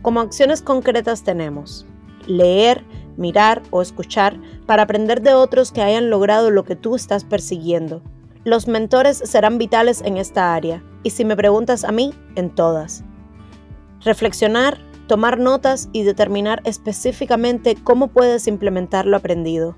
Como 0.03 0.21
acciones 0.21 0.63
concretas 0.63 1.23
tenemos 1.23 1.87
leer, 2.27 2.85
mirar 3.17 3.63
o 3.71 3.81
escuchar 3.81 4.39
para 4.67 4.83
aprender 4.83 5.23
de 5.23 5.35
otros 5.35 5.73
que 5.73 5.81
hayan 5.81 6.11
logrado 6.11 6.51
lo 6.51 6.65
que 6.65 6.77
tú 6.77 6.95
estás 6.95 7.25
persiguiendo. 7.25 8.03
Los 8.45 8.69
mentores 8.69 9.19
serán 9.25 9.59
vitales 9.59 10.03
en 10.03 10.17
esta 10.19 10.55
área 10.55 10.83
y 11.03 11.11
si 11.11 11.25
me 11.25 11.37
preguntas 11.37 11.85
a 11.85 11.93
mí, 11.93 12.13
en 12.37 12.55
todas. 12.55 13.05
Reflexionar 14.01 14.79
tomar 15.09 15.41
notas 15.41 15.89
y 15.93 16.05
determinar 16.05 16.61
específicamente 16.65 17.75
cómo 17.83 18.09
puedes 18.09 18.47
implementar 18.47 19.07
lo 19.07 19.17
aprendido. 19.17 19.77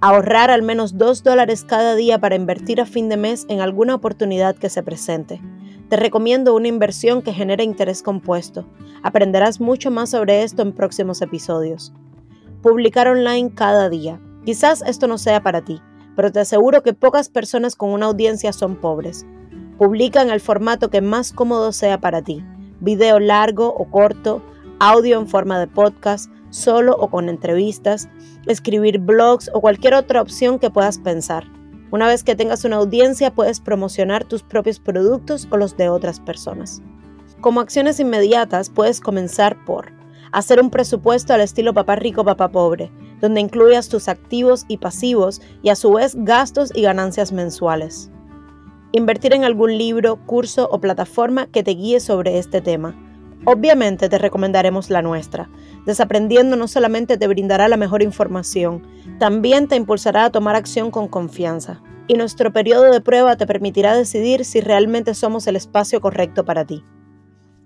Ahorrar 0.00 0.50
al 0.50 0.62
menos 0.62 0.96
2 0.96 1.22
dólares 1.22 1.62
cada 1.62 1.94
día 1.94 2.18
para 2.18 2.34
invertir 2.34 2.80
a 2.80 2.86
fin 2.86 3.10
de 3.10 3.18
mes 3.18 3.44
en 3.50 3.60
alguna 3.60 3.94
oportunidad 3.94 4.56
que 4.56 4.70
se 4.70 4.82
presente. 4.82 5.42
Te 5.90 5.96
recomiendo 5.96 6.54
una 6.54 6.68
inversión 6.68 7.20
que 7.20 7.34
genere 7.34 7.64
interés 7.64 8.02
compuesto. 8.02 8.64
Aprenderás 9.02 9.60
mucho 9.60 9.90
más 9.90 10.10
sobre 10.10 10.44
esto 10.44 10.62
en 10.62 10.72
próximos 10.72 11.20
episodios. 11.20 11.92
Publicar 12.62 13.08
online 13.08 13.52
cada 13.54 13.90
día. 13.90 14.20
Quizás 14.46 14.82
esto 14.86 15.08
no 15.08 15.18
sea 15.18 15.42
para 15.42 15.62
ti, 15.62 15.82
pero 16.16 16.30
te 16.30 16.40
aseguro 16.40 16.82
que 16.82 16.94
pocas 16.94 17.28
personas 17.28 17.76
con 17.76 17.90
una 17.90 18.06
audiencia 18.06 18.52
son 18.52 18.76
pobres. 18.76 19.26
Publica 19.76 20.22
en 20.22 20.30
el 20.30 20.40
formato 20.40 20.90
que 20.90 21.02
más 21.02 21.32
cómodo 21.32 21.72
sea 21.72 22.00
para 22.00 22.22
ti 22.22 22.42
video 22.80 23.20
largo 23.20 23.68
o 23.68 23.90
corto, 23.90 24.42
audio 24.78 25.18
en 25.18 25.28
forma 25.28 25.58
de 25.58 25.66
podcast, 25.66 26.30
solo 26.50 26.96
o 26.98 27.10
con 27.10 27.28
entrevistas, 27.28 28.08
escribir 28.46 28.98
blogs 28.98 29.50
o 29.52 29.60
cualquier 29.60 29.94
otra 29.94 30.22
opción 30.22 30.58
que 30.58 30.70
puedas 30.70 30.98
pensar. 30.98 31.44
Una 31.92 32.06
vez 32.06 32.22
que 32.22 32.36
tengas 32.36 32.64
una 32.64 32.76
audiencia 32.76 33.34
puedes 33.34 33.58
promocionar 33.58 34.24
tus 34.24 34.42
propios 34.42 34.78
productos 34.78 35.48
o 35.50 35.56
los 35.56 35.76
de 35.76 35.88
otras 35.88 36.20
personas. 36.20 36.82
Como 37.40 37.60
acciones 37.60 37.98
inmediatas 37.98 38.70
puedes 38.70 39.00
comenzar 39.00 39.64
por 39.64 39.92
hacer 40.30 40.60
un 40.60 40.70
presupuesto 40.70 41.34
al 41.34 41.40
estilo 41.40 41.74
papá 41.74 41.96
rico, 41.96 42.24
papá 42.24 42.48
pobre, 42.48 42.92
donde 43.20 43.40
incluyas 43.40 43.88
tus 43.88 44.08
activos 44.08 44.64
y 44.68 44.76
pasivos 44.76 45.42
y 45.62 45.70
a 45.70 45.76
su 45.76 45.92
vez 45.92 46.14
gastos 46.16 46.70
y 46.74 46.82
ganancias 46.82 47.32
mensuales. 47.32 48.10
Invertir 48.92 49.34
en 49.34 49.44
algún 49.44 49.76
libro, 49.76 50.24
curso 50.26 50.68
o 50.70 50.80
plataforma 50.80 51.46
que 51.46 51.62
te 51.62 51.72
guíe 51.72 51.98
sobre 51.98 52.38
este 52.38 52.60
tema. 52.60 52.94
Obviamente 53.46 54.10
te 54.10 54.18
recomendaremos 54.18 54.90
la 54.90 55.00
nuestra. 55.00 55.48
Desaprendiendo 55.86 56.56
no 56.56 56.68
solamente 56.68 57.16
te 57.16 57.26
brindará 57.26 57.68
la 57.68 57.78
mejor 57.78 58.02
información, 58.02 58.86
también 59.18 59.66
te 59.66 59.76
impulsará 59.76 60.26
a 60.26 60.30
tomar 60.30 60.56
acción 60.56 60.90
con 60.90 61.08
confianza. 61.08 61.80
Y 62.06 62.14
nuestro 62.14 62.52
periodo 62.52 62.90
de 62.90 63.00
prueba 63.00 63.36
te 63.36 63.46
permitirá 63.46 63.96
decidir 63.96 64.44
si 64.44 64.60
realmente 64.60 65.14
somos 65.14 65.46
el 65.46 65.56
espacio 65.56 66.00
correcto 66.00 66.44
para 66.44 66.66
ti. 66.66 66.84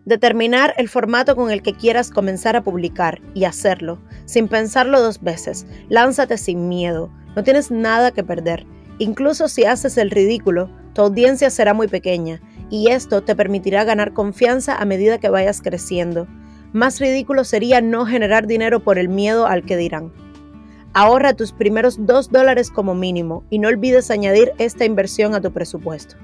Determinar 0.04 0.74
el 0.76 0.88
formato 0.88 1.34
con 1.34 1.50
el 1.50 1.62
que 1.62 1.72
quieras 1.72 2.10
comenzar 2.10 2.54
a 2.54 2.62
publicar 2.62 3.20
y 3.34 3.44
hacerlo, 3.44 3.98
sin 4.26 4.48
pensarlo 4.48 5.00
dos 5.00 5.22
veces. 5.22 5.66
Lánzate 5.88 6.36
sin 6.36 6.68
miedo, 6.68 7.10
no 7.34 7.42
tienes 7.42 7.70
nada 7.70 8.12
que 8.12 8.22
perder. 8.22 8.66
Incluso 8.98 9.48
si 9.48 9.64
haces 9.64 9.96
el 9.96 10.10
ridículo, 10.10 10.70
tu 10.92 11.02
audiencia 11.02 11.50
será 11.50 11.74
muy 11.74 11.88
pequeña 11.88 12.40
y 12.74 12.90
esto 12.90 13.22
te 13.22 13.36
permitirá 13.36 13.84
ganar 13.84 14.14
confianza 14.14 14.74
a 14.74 14.84
medida 14.84 15.18
que 15.18 15.28
vayas 15.28 15.62
creciendo. 15.62 16.26
Más 16.72 16.98
ridículo 16.98 17.44
sería 17.44 17.80
no 17.80 18.04
generar 18.04 18.48
dinero 18.48 18.80
por 18.80 18.98
el 18.98 19.08
miedo 19.08 19.46
al 19.46 19.62
que 19.62 19.76
dirán. 19.76 20.12
Ahorra 20.92 21.34
tus 21.34 21.52
primeros 21.52 22.04
2 22.04 22.32
dólares 22.32 22.72
como 22.72 22.96
mínimo 22.96 23.44
y 23.48 23.60
no 23.60 23.68
olvides 23.68 24.10
añadir 24.10 24.54
esta 24.58 24.84
inversión 24.84 25.36
a 25.36 25.40
tu 25.40 25.52
presupuesto. 25.52 26.16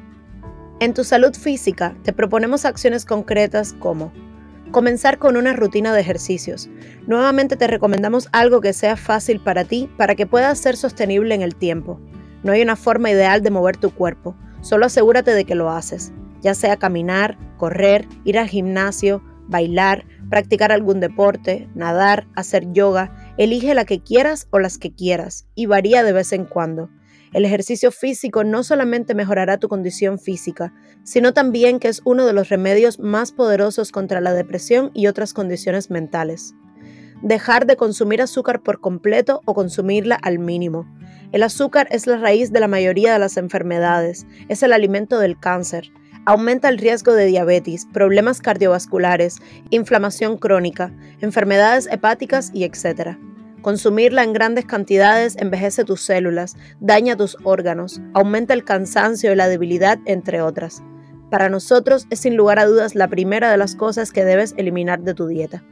En 0.80 0.92
tu 0.92 1.04
salud 1.04 1.36
física 1.36 1.96
te 2.02 2.12
proponemos 2.12 2.64
acciones 2.64 3.04
concretas 3.04 3.72
como 3.74 4.12
comenzar 4.72 5.18
con 5.18 5.36
una 5.36 5.52
rutina 5.52 5.94
de 5.94 6.00
ejercicios. 6.00 6.68
Nuevamente 7.06 7.54
te 7.54 7.68
recomendamos 7.68 8.28
algo 8.32 8.60
que 8.60 8.72
sea 8.72 8.96
fácil 8.96 9.38
para 9.38 9.62
ti 9.62 9.88
para 9.96 10.16
que 10.16 10.26
puedas 10.26 10.58
ser 10.58 10.76
sostenible 10.76 11.32
en 11.32 11.42
el 11.42 11.54
tiempo. 11.54 12.00
No 12.42 12.50
hay 12.50 12.62
una 12.62 12.74
forma 12.74 13.08
ideal 13.08 13.40
de 13.40 13.50
mover 13.50 13.76
tu 13.76 13.92
cuerpo, 13.94 14.34
Solo 14.62 14.86
asegúrate 14.86 15.32
de 15.32 15.46
que 15.46 15.54
lo 15.54 15.70
haces, 15.70 16.12
ya 16.42 16.54
sea 16.54 16.76
caminar, 16.76 17.38
correr, 17.56 18.06
ir 18.24 18.38
al 18.38 18.48
gimnasio, 18.48 19.22
bailar, 19.48 20.04
practicar 20.30 20.72
algún 20.72 21.00
deporte, 21.00 21.68
nadar, 21.74 22.26
hacer 22.36 22.72
yoga, 22.72 23.34
elige 23.36 23.74
la 23.74 23.84
que 23.84 24.00
quieras 24.00 24.46
o 24.50 24.58
las 24.58 24.78
que 24.78 24.94
quieras 24.94 25.46
y 25.54 25.66
varía 25.66 26.02
de 26.02 26.12
vez 26.12 26.32
en 26.32 26.44
cuando. 26.44 26.88
El 27.32 27.44
ejercicio 27.44 27.92
físico 27.92 28.42
no 28.42 28.64
solamente 28.64 29.14
mejorará 29.14 29.58
tu 29.58 29.68
condición 29.68 30.18
física, 30.18 30.74
sino 31.04 31.32
también 31.32 31.78
que 31.78 31.88
es 31.88 32.02
uno 32.04 32.26
de 32.26 32.32
los 32.32 32.48
remedios 32.48 32.98
más 32.98 33.30
poderosos 33.30 33.92
contra 33.92 34.20
la 34.20 34.32
depresión 34.32 34.90
y 34.94 35.06
otras 35.06 35.32
condiciones 35.32 35.90
mentales. 35.90 36.54
Dejar 37.22 37.66
de 37.66 37.76
consumir 37.76 38.22
azúcar 38.22 38.62
por 38.62 38.80
completo 38.80 39.42
o 39.44 39.54
consumirla 39.54 40.16
al 40.16 40.38
mínimo. 40.38 40.90
El 41.30 41.44
azúcar 41.44 41.86
es 41.90 42.06
la 42.06 42.16
raíz 42.16 42.50
de 42.50 42.60
la 42.60 42.68
mayoría 42.68 43.12
de 43.12 43.18
las 43.18 43.36
enfermedades, 43.36 44.26
es 44.48 44.62
el 44.64 44.72
alimento 44.72 45.20
del 45.20 45.38
cáncer. 45.38 45.92
Aumenta 46.26 46.68
el 46.68 46.78
riesgo 46.78 47.14
de 47.14 47.26
diabetes, 47.26 47.86
problemas 47.92 48.40
cardiovasculares, 48.40 49.38
inflamación 49.70 50.36
crónica, 50.36 50.92
enfermedades 51.20 51.88
hepáticas 51.90 52.50
y 52.52 52.64
etc. 52.64 53.16
Consumirla 53.62 54.22
en 54.22 54.32
grandes 54.32 54.66
cantidades 54.66 55.36
envejece 55.36 55.84
tus 55.84 56.02
células, 56.02 56.56
daña 56.78 57.16
tus 57.16 57.36
órganos, 57.42 58.00
aumenta 58.12 58.54
el 58.54 58.64
cansancio 58.64 59.32
y 59.32 59.36
la 59.36 59.48
debilidad, 59.48 59.98
entre 60.04 60.42
otras. 60.42 60.82
Para 61.30 61.48
nosotros 61.48 62.06
es 62.10 62.20
sin 62.20 62.36
lugar 62.36 62.58
a 62.58 62.66
dudas 62.66 62.94
la 62.94 63.08
primera 63.08 63.50
de 63.50 63.56
las 63.56 63.74
cosas 63.74 64.12
que 64.12 64.24
debes 64.24 64.54
eliminar 64.56 65.00
de 65.00 65.14
tu 65.14 65.26
dieta. 65.26 65.64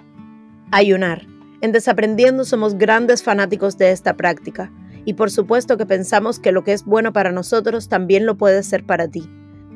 Ayunar. 0.70 1.26
En 1.60 1.72
Desaprendiendo 1.72 2.44
somos 2.44 2.78
grandes 2.78 3.22
fanáticos 3.22 3.76
de 3.76 3.90
esta 3.90 4.14
práctica 4.16 4.70
y 5.04 5.14
por 5.14 5.30
supuesto 5.30 5.76
que 5.76 5.86
pensamos 5.86 6.38
que 6.38 6.52
lo 6.52 6.62
que 6.64 6.72
es 6.72 6.84
bueno 6.84 7.12
para 7.12 7.32
nosotros 7.32 7.88
también 7.88 8.26
lo 8.26 8.36
puede 8.36 8.62
ser 8.62 8.84
para 8.84 9.08
ti. 9.08 9.28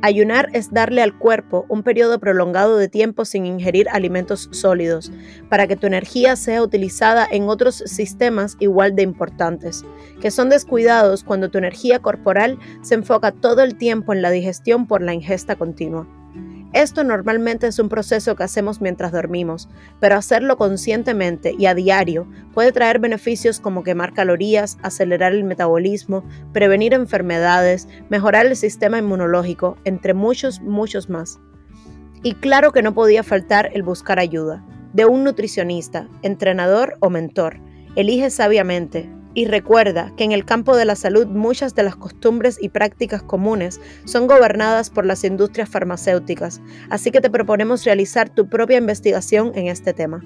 Ayunar 0.05 0.49
es 0.53 0.73
darle 0.73 1.01
al 1.01 1.17
cuerpo 1.17 1.65
un 1.69 1.85
periodo 1.85 2.19
prolongado 2.19 2.77
de 2.77 2.89
tiempo 2.89 3.25
sin 3.25 3.47
ingerir 3.47 3.89
alimentos 3.89 4.49
sólidos, 4.51 5.13
para 5.49 5.69
que 5.69 5.77
tu 5.77 5.87
energía 5.87 6.35
sea 6.35 6.61
utilizada 6.61 7.25
en 7.31 7.49
otros 7.49 7.77
sistemas 7.87 8.57
igual 8.59 8.97
de 8.97 9.03
importantes, 9.03 9.85
que 10.21 10.33
son 10.33 10.49
descuidados 10.49 11.23
cuando 11.23 11.51
tu 11.51 11.59
energía 11.59 12.01
corporal 12.01 12.59
se 12.83 12.97
enfoca 12.97 13.31
todo 13.31 13.63
el 13.63 13.77
tiempo 13.77 14.13
en 14.13 14.23
la 14.23 14.33
digestión 14.33 14.89
por 14.89 15.03
la 15.03 15.15
ingesta 15.15 15.55
continua. 15.55 16.09
Esto 16.73 17.05
normalmente 17.05 17.67
es 17.67 17.79
un 17.79 17.91
proceso 17.91 18.35
que 18.35 18.45
hacemos 18.45 18.81
mientras 18.81 19.13
dormimos, 19.13 19.69
pero 20.01 20.17
hacerlo 20.17 20.57
conscientemente 20.57 21.55
y 21.59 21.67
a 21.67 21.75
diario 21.75 22.27
puede 22.55 22.73
traer 22.73 22.99
beneficios 22.99 23.61
como 23.61 23.83
quemar 23.83 24.15
calorías, 24.15 24.79
acelerar 24.83 25.33
el 25.33 25.45
metabolismo, 25.45 26.25
prevenir 26.53 26.95
enfermedades, 26.95 27.89
mejorar 28.09 28.47
el 28.47 28.57
sistema 28.57 28.99
inmunológico, 28.99 29.77
entre 29.85 30.15
muchos, 30.15 30.63
muchos 30.63 31.11
más. 31.11 31.41
Y 32.23 32.35
claro 32.35 32.73
que 32.73 32.83
no 32.83 32.95
podía 32.95 33.23
faltar 33.23 33.71
el 33.75 33.83
buscar 33.83 34.19
ayuda, 34.19 34.65
de 34.95 35.05
un 35.05 35.25
nutricionista, 35.25 36.09
entrenador 36.23 36.97
o 37.01 37.11
mentor. 37.11 37.61
Elige 37.97 38.31
sabiamente, 38.31 39.11
y 39.35 39.47
recuerda 39.47 40.13
que 40.17 40.25
en 40.25 40.33
el 40.33 40.45
campo 40.45 40.77
de 40.77 40.85
la 40.85 40.97
salud 40.97 41.27
muchas 41.27 41.75
de 41.75 41.83
las 41.83 41.97
costumbres 41.97 42.59
y 42.61 42.69
prácticas 42.69 43.23
comunes 43.23 43.81
son 44.05 44.27
gobernadas 44.27 44.91
por 44.91 45.07
las 45.07 45.25
industrias 45.25 45.69
farmacéuticas, 45.69 46.61
así 46.91 47.11
que 47.11 47.21
te 47.21 47.31
proponemos 47.31 47.85
realizar 47.85 48.29
tu 48.29 48.49
propia 48.49 48.79
investigación 48.79 49.53
en 49.55 49.69
este 49.69 49.93
tema. 49.93 50.23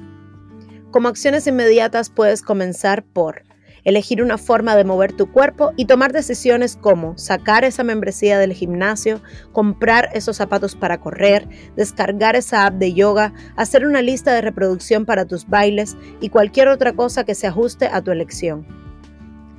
Como 0.90 1.08
acciones 1.08 1.46
inmediatas 1.46 2.10
puedes 2.10 2.42
comenzar 2.42 3.04
por 3.04 3.42
elegir 3.86 4.20
una 4.20 4.36
forma 4.36 4.74
de 4.74 4.84
mover 4.84 5.12
tu 5.12 5.30
cuerpo 5.30 5.72
y 5.76 5.84
tomar 5.84 6.12
decisiones 6.12 6.76
como 6.76 7.16
sacar 7.16 7.64
esa 7.64 7.84
membresía 7.84 8.36
del 8.36 8.52
gimnasio, 8.52 9.22
comprar 9.52 10.10
esos 10.12 10.36
zapatos 10.36 10.74
para 10.74 10.98
correr, 10.98 11.48
descargar 11.76 12.34
esa 12.34 12.66
app 12.66 12.74
de 12.74 12.94
yoga, 12.94 13.32
hacer 13.54 13.86
una 13.86 14.02
lista 14.02 14.34
de 14.34 14.40
reproducción 14.40 15.06
para 15.06 15.24
tus 15.24 15.46
bailes 15.46 15.96
y 16.20 16.30
cualquier 16.30 16.66
otra 16.66 16.94
cosa 16.94 17.22
que 17.22 17.36
se 17.36 17.46
ajuste 17.46 17.86
a 17.86 18.02
tu 18.02 18.10
elección. 18.10 18.85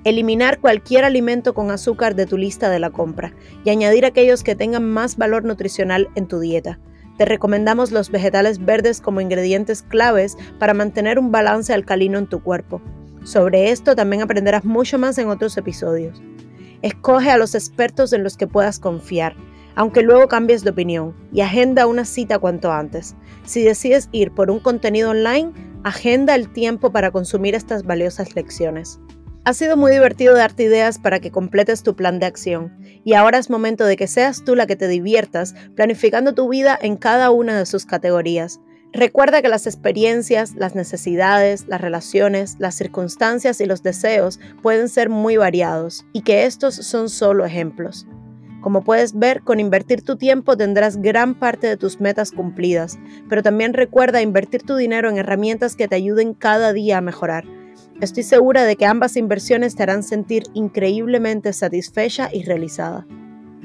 Eliminar 0.04 0.60
cualquier 0.60 1.04
alimento 1.04 1.54
con 1.54 1.72
azúcar 1.72 2.16
de 2.16 2.26
tu 2.26 2.38
lista 2.38 2.70
de 2.70 2.80
la 2.80 2.90
compra 2.90 3.34
y 3.66 3.70
añadir 3.70 4.06
aquellos 4.06 4.44
que 4.44 4.56
tengan 4.56 4.90
más 4.90 5.18
valor 5.18 5.44
nutricional 5.44 6.10
en 6.16 6.28
tu 6.28 6.40
dieta. 6.40 6.80
Te 7.18 7.26
recomendamos 7.26 7.92
los 7.92 8.12
vegetales 8.12 8.64
verdes 8.64 9.02
como 9.02 9.22
ingredientes 9.22 9.82
claves 9.82 10.38
para 10.60 10.74
mantener 10.74 11.18
un 11.18 11.32
balance 11.32 11.74
alcalino 11.74 12.20
en 12.20 12.28
tu 12.28 12.42
cuerpo. 12.44 12.82
Sobre 13.24 13.72
esto 13.72 13.96
también 13.96 14.22
aprenderás 14.22 14.64
mucho 14.64 14.98
más 14.98 15.18
en 15.18 15.28
otros 15.28 15.58
episodios. 15.58 16.22
Escoge 16.84 17.32
a 17.32 17.38
los 17.38 17.56
expertos 17.56 18.14
en 18.14 18.24
los 18.24 18.38
que 18.38 18.48
puedas 18.48 18.80
confiar, 18.80 19.36
aunque 19.76 20.04
luego 20.04 20.28
cambies 20.28 20.64
de 20.64 20.70
opinión, 20.70 21.16
y 21.34 21.42
agenda 21.42 21.88
una 21.88 22.06
cita 22.06 22.40
cuanto 22.40 22.72
antes. 22.72 23.16
Si 23.46 23.64
decides 23.64 24.10
ir 24.12 24.32
por 24.32 24.52
un 24.52 24.60
contenido 24.60 25.10
online, 25.10 25.52
agenda 25.84 26.36
el 26.36 26.50
tiempo 26.50 26.92
para 26.92 27.12
consumir 27.12 27.56
estas 27.56 27.84
valiosas 27.84 28.36
lecciones. 28.36 29.00
Ha 29.48 29.54
sido 29.54 29.78
muy 29.78 29.94
divertido 29.94 30.36
darte 30.36 30.64
ideas 30.64 31.00
para 31.00 31.22
que 31.22 31.32
completes 31.32 31.82
tu 31.82 31.96
plan 31.96 32.20
de 32.20 32.26
acción 32.26 32.78
y 33.06 33.14
ahora 33.14 33.38
es 33.38 33.50
momento 33.50 33.86
de 33.86 33.96
que 33.96 34.06
seas 34.06 34.44
tú 34.44 34.58
la 34.58 34.68
que 34.68 34.76
te 34.76 34.90
diviertas 34.90 35.56
planificando 35.74 36.34
tu 36.34 36.50
vida 36.50 36.78
en 36.82 36.98
cada 36.98 37.32
una 37.32 37.58
de 37.58 37.66
sus 37.66 37.86
categorías. 37.86 38.60
Recuerda 38.92 39.42
que 39.42 39.48
las 39.48 39.66
experiencias, 39.66 40.54
las 40.56 40.76
necesidades, 40.76 41.66
las 41.70 41.80
relaciones, 41.80 42.58
las 42.60 42.76
circunstancias 42.76 43.62
y 43.62 43.66
los 43.66 43.84
deseos 43.84 44.38
pueden 44.62 44.90
ser 44.90 45.08
muy 45.08 45.38
variados 45.38 46.06
y 46.12 46.24
que 46.24 46.44
estos 46.44 46.76
son 46.76 47.10
solo 47.10 47.46
ejemplos. 47.46 48.06
Como 48.60 48.84
puedes 48.84 49.18
ver, 49.18 49.44
con 49.44 49.62
invertir 49.62 50.02
tu 50.02 50.18
tiempo 50.18 50.58
tendrás 50.58 50.98
gran 50.98 51.36
parte 51.36 51.68
de 51.68 51.78
tus 51.78 52.02
metas 52.02 52.34
cumplidas, 52.34 53.00
pero 53.30 53.44
también 53.44 53.74
recuerda 53.74 54.22
invertir 54.22 54.64
tu 54.64 54.76
dinero 54.76 55.10
en 55.10 55.18
herramientas 55.18 55.78
que 55.78 55.88
te 55.88 55.96
ayuden 55.96 56.34
cada 56.34 56.74
día 56.74 56.98
a 56.98 57.02
mejorar 57.02 57.46
Estoy 58.02 58.24
segura 58.24 58.64
de 58.64 58.76
que 58.76 58.86
ambas 58.86 59.18
inversiones 59.18 59.76
te 59.76 59.84
harán 59.84 60.04
sentir 60.04 60.44
increíblemente 60.54 61.52
satisfecha 61.52 62.30
y 62.32 62.44
realizada. 62.44 63.08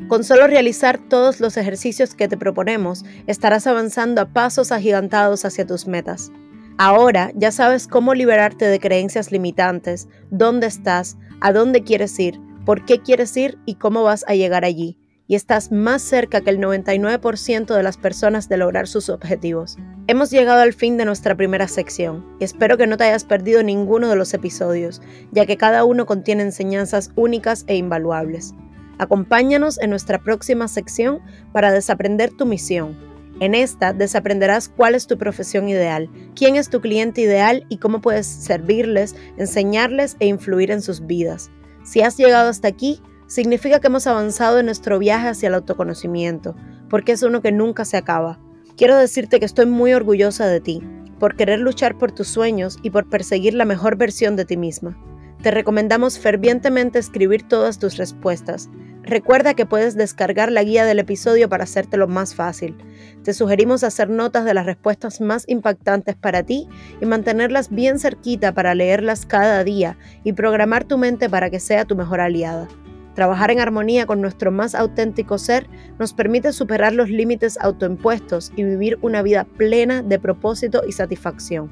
Con 0.08 0.24
solo 0.24 0.46
realizar 0.46 0.98
todos 0.98 1.40
los 1.40 1.56
ejercicios 1.56 2.14
que 2.14 2.28
te 2.28 2.36
proponemos, 2.36 3.04
estarás 3.26 3.66
avanzando 3.66 4.22
a 4.22 4.32
pasos 4.32 4.72
agigantados 4.72 5.44
hacia 5.44 5.66
tus 5.66 5.86
metas. 5.86 6.32
Ahora 6.78 7.30
ya 7.34 7.52
sabes 7.52 7.86
cómo 7.86 8.14
liberarte 8.14 8.64
de 8.64 8.80
creencias 8.80 9.32
limitantes, 9.32 10.08
dónde 10.30 10.66
estás, 10.66 11.18
a 11.40 11.52
dónde 11.52 11.82
quieres 11.82 12.18
ir, 12.18 12.40
por 12.64 12.84
qué 12.86 13.00
quieres 13.00 13.36
ir 13.36 13.58
y 13.66 13.74
cómo 13.74 14.02
vas 14.02 14.24
a 14.26 14.34
llegar 14.34 14.64
allí 14.64 14.98
y 15.32 15.34
estás 15.34 15.72
más 15.72 16.02
cerca 16.02 16.42
que 16.42 16.50
el 16.50 16.58
99% 16.58 17.74
de 17.74 17.82
las 17.82 17.96
personas 17.96 18.50
de 18.50 18.58
lograr 18.58 18.86
sus 18.86 19.08
objetivos. 19.08 19.78
Hemos 20.12 20.30
llegado 20.30 20.60
al 20.60 20.74
fin 20.74 20.98
de 20.98 21.06
nuestra 21.06 21.34
primera 21.38 21.66
sección 21.68 22.22
y 22.38 22.44
espero 22.44 22.76
que 22.76 22.86
no 22.86 22.98
te 22.98 23.04
hayas 23.04 23.24
perdido 23.24 23.62
ninguno 23.62 24.10
de 24.10 24.14
los 24.14 24.34
episodios, 24.34 25.00
ya 25.30 25.46
que 25.46 25.56
cada 25.56 25.84
uno 25.84 26.04
contiene 26.04 26.42
enseñanzas 26.42 27.12
únicas 27.16 27.64
e 27.66 27.76
invaluables. 27.76 28.52
Acompáñanos 28.98 29.80
en 29.80 29.88
nuestra 29.88 30.18
próxima 30.18 30.68
sección 30.68 31.20
para 31.54 31.72
desaprender 31.72 32.30
tu 32.30 32.44
misión. 32.44 32.94
En 33.40 33.54
esta 33.54 33.94
desaprenderás 33.94 34.68
cuál 34.68 34.96
es 34.96 35.06
tu 35.06 35.16
profesión 35.16 35.70
ideal, 35.70 36.10
quién 36.36 36.56
es 36.56 36.68
tu 36.68 36.82
cliente 36.82 37.22
ideal 37.22 37.64
y 37.70 37.78
cómo 37.78 38.02
puedes 38.02 38.26
servirles, 38.26 39.16
enseñarles 39.38 40.18
e 40.20 40.26
influir 40.26 40.72
en 40.72 40.82
sus 40.82 41.06
vidas. 41.06 41.50
Si 41.84 42.02
has 42.02 42.18
llegado 42.18 42.50
hasta 42.50 42.68
aquí, 42.68 43.00
significa 43.28 43.80
que 43.80 43.86
hemos 43.86 44.06
avanzado 44.06 44.58
en 44.58 44.66
nuestro 44.66 44.98
viaje 44.98 45.28
hacia 45.28 45.46
el 45.46 45.54
autoconocimiento, 45.54 46.54
porque 46.90 47.12
es 47.12 47.22
uno 47.22 47.40
que 47.40 47.50
nunca 47.50 47.86
se 47.86 47.96
acaba. 47.96 48.38
Quiero 48.76 48.96
decirte 48.96 49.38
que 49.38 49.44
estoy 49.44 49.66
muy 49.66 49.92
orgullosa 49.92 50.46
de 50.46 50.60
ti, 50.60 50.82
por 51.18 51.36
querer 51.36 51.60
luchar 51.60 51.98
por 51.98 52.10
tus 52.10 52.28
sueños 52.28 52.78
y 52.82 52.90
por 52.90 53.08
perseguir 53.08 53.54
la 53.54 53.66
mejor 53.66 53.96
versión 53.96 54.34
de 54.34 54.44
ti 54.44 54.56
misma. 54.56 54.98
Te 55.42 55.50
recomendamos 55.50 56.18
fervientemente 56.18 56.98
escribir 56.98 57.46
todas 57.46 57.78
tus 57.78 57.96
respuestas. 57.96 58.70
Recuerda 59.02 59.54
que 59.54 59.66
puedes 59.66 59.94
descargar 59.94 60.50
la 60.50 60.62
guía 60.62 60.84
del 60.84 61.00
episodio 61.00 61.48
para 61.48 61.64
hacértelo 61.64 62.08
más 62.08 62.34
fácil. 62.34 62.76
Te 63.24 63.34
sugerimos 63.34 63.84
hacer 63.84 64.08
notas 64.08 64.44
de 64.44 64.54
las 64.54 64.64
respuestas 64.64 65.20
más 65.20 65.44
impactantes 65.48 66.16
para 66.16 66.42
ti 66.42 66.68
y 67.00 67.06
mantenerlas 67.06 67.70
bien 67.70 67.98
cerquita 67.98 68.54
para 68.54 68.74
leerlas 68.74 69.26
cada 69.26 69.64
día 69.64 69.98
y 70.24 70.32
programar 70.32 70.84
tu 70.84 70.96
mente 70.96 71.28
para 71.28 71.50
que 71.50 71.60
sea 71.60 71.84
tu 71.84 71.94
mejor 71.96 72.20
aliada. 72.20 72.68
Trabajar 73.14 73.50
en 73.50 73.60
armonía 73.60 74.06
con 74.06 74.20
nuestro 74.20 74.50
más 74.50 74.74
auténtico 74.74 75.36
ser 75.38 75.68
nos 75.98 76.14
permite 76.14 76.52
superar 76.52 76.94
los 76.94 77.10
límites 77.10 77.58
autoimpuestos 77.60 78.52
y 78.56 78.64
vivir 78.64 78.98
una 79.02 79.22
vida 79.22 79.44
plena 79.44 80.02
de 80.02 80.18
propósito 80.18 80.82
y 80.86 80.92
satisfacción. 80.92 81.70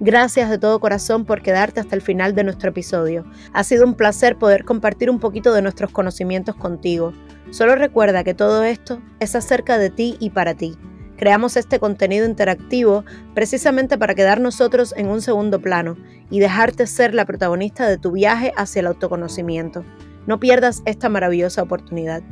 Gracias 0.00 0.48
de 0.48 0.58
todo 0.58 0.78
corazón 0.78 1.24
por 1.24 1.42
quedarte 1.42 1.80
hasta 1.80 1.96
el 1.96 2.02
final 2.02 2.32
de 2.36 2.44
nuestro 2.44 2.70
episodio. 2.70 3.24
Ha 3.52 3.64
sido 3.64 3.84
un 3.84 3.94
placer 3.94 4.36
poder 4.36 4.64
compartir 4.64 5.10
un 5.10 5.18
poquito 5.18 5.52
de 5.52 5.62
nuestros 5.62 5.90
conocimientos 5.90 6.54
contigo. 6.54 7.12
Solo 7.50 7.74
recuerda 7.74 8.22
que 8.22 8.34
todo 8.34 8.62
esto 8.62 9.02
es 9.18 9.34
acerca 9.34 9.76
de 9.76 9.90
ti 9.90 10.16
y 10.20 10.30
para 10.30 10.54
ti. 10.54 10.76
Creamos 11.16 11.56
este 11.56 11.80
contenido 11.80 12.26
interactivo 12.26 13.04
precisamente 13.34 13.98
para 13.98 14.14
quedar 14.14 14.40
nosotros 14.40 14.94
en 14.96 15.08
un 15.08 15.20
segundo 15.20 15.60
plano 15.60 15.96
y 16.30 16.38
dejarte 16.38 16.86
ser 16.86 17.12
la 17.12 17.24
protagonista 17.24 17.88
de 17.88 17.98
tu 17.98 18.12
viaje 18.12 18.52
hacia 18.56 18.78
el 18.78 18.86
autoconocimiento. 18.86 19.84
No 20.28 20.38
pierdas 20.38 20.82
esta 20.84 21.08
maravillosa 21.08 21.62
oportunidad. 21.62 22.22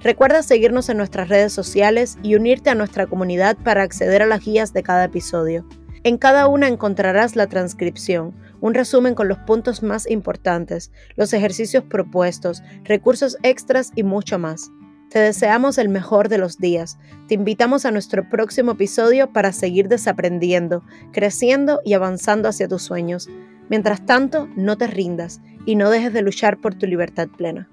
Recuerda 0.00 0.42
seguirnos 0.42 0.88
en 0.88 0.96
nuestras 0.96 1.28
redes 1.28 1.52
sociales 1.52 2.16
y 2.22 2.34
unirte 2.34 2.70
a 2.70 2.74
nuestra 2.74 3.06
comunidad 3.06 3.58
para 3.62 3.82
acceder 3.82 4.22
a 4.22 4.26
las 4.26 4.42
guías 4.42 4.72
de 4.72 4.82
cada 4.82 5.04
episodio. 5.04 5.68
En 6.02 6.16
cada 6.16 6.46
una 6.48 6.66
encontrarás 6.66 7.36
la 7.36 7.48
transcripción, 7.48 8.34
un 8.62 8.72
resumen 8.72 9.14
con 9.14 9.28
los 9.28 9.36
puntos 9.40 9.82
más 9.82 10.10
importantes, 10.10 10.92
los 11.14 11.34
ejercicios 11.34 11.84
propuestos, 11.84 12.62
recursos 12.84 13.36
extras 13.42 13.92
y 13.94 14.02
mucho 14.02 14.38
más. 14.38 14.70
Te 15.10 15.18
deseamos 15.18 15.76
el 15.76 15.90
mejor 15.90 16.30
de 16.30 16.38
los 16.38 16.56
días. 16.56 16.98
Te 17.28 17.34
invitamos 17.34 17.84
a 17.84 17.90
nuestro 17.90 18.30
próximo 18.30 18.72
episodio 18.72 19.30
para 19.30 19.52
seguir 19.52 19.88
desaprendiendo, 19.88 20.84
creciendo 21.12 21.82
y 21.84 21.92
avanzando 21.92 22.48
hacia 22.48 22.66
tus 22.66 22.82
sueños. 22.82 23.28
Mientras 23.72 24.04
tanto, 24.04 24.50
no 24.54 24.76
te 24.76 24.86
rindas 24.86 25.40
y 25.64 25.76
no 25.76 25.88
dejes 25.88 26.12
de 26.12 26.20
luchar 26.20 26.60
por 26.60 26.74
tu 26.74 26.86
libertad 26.86 27.28
plena. 27.38 27.70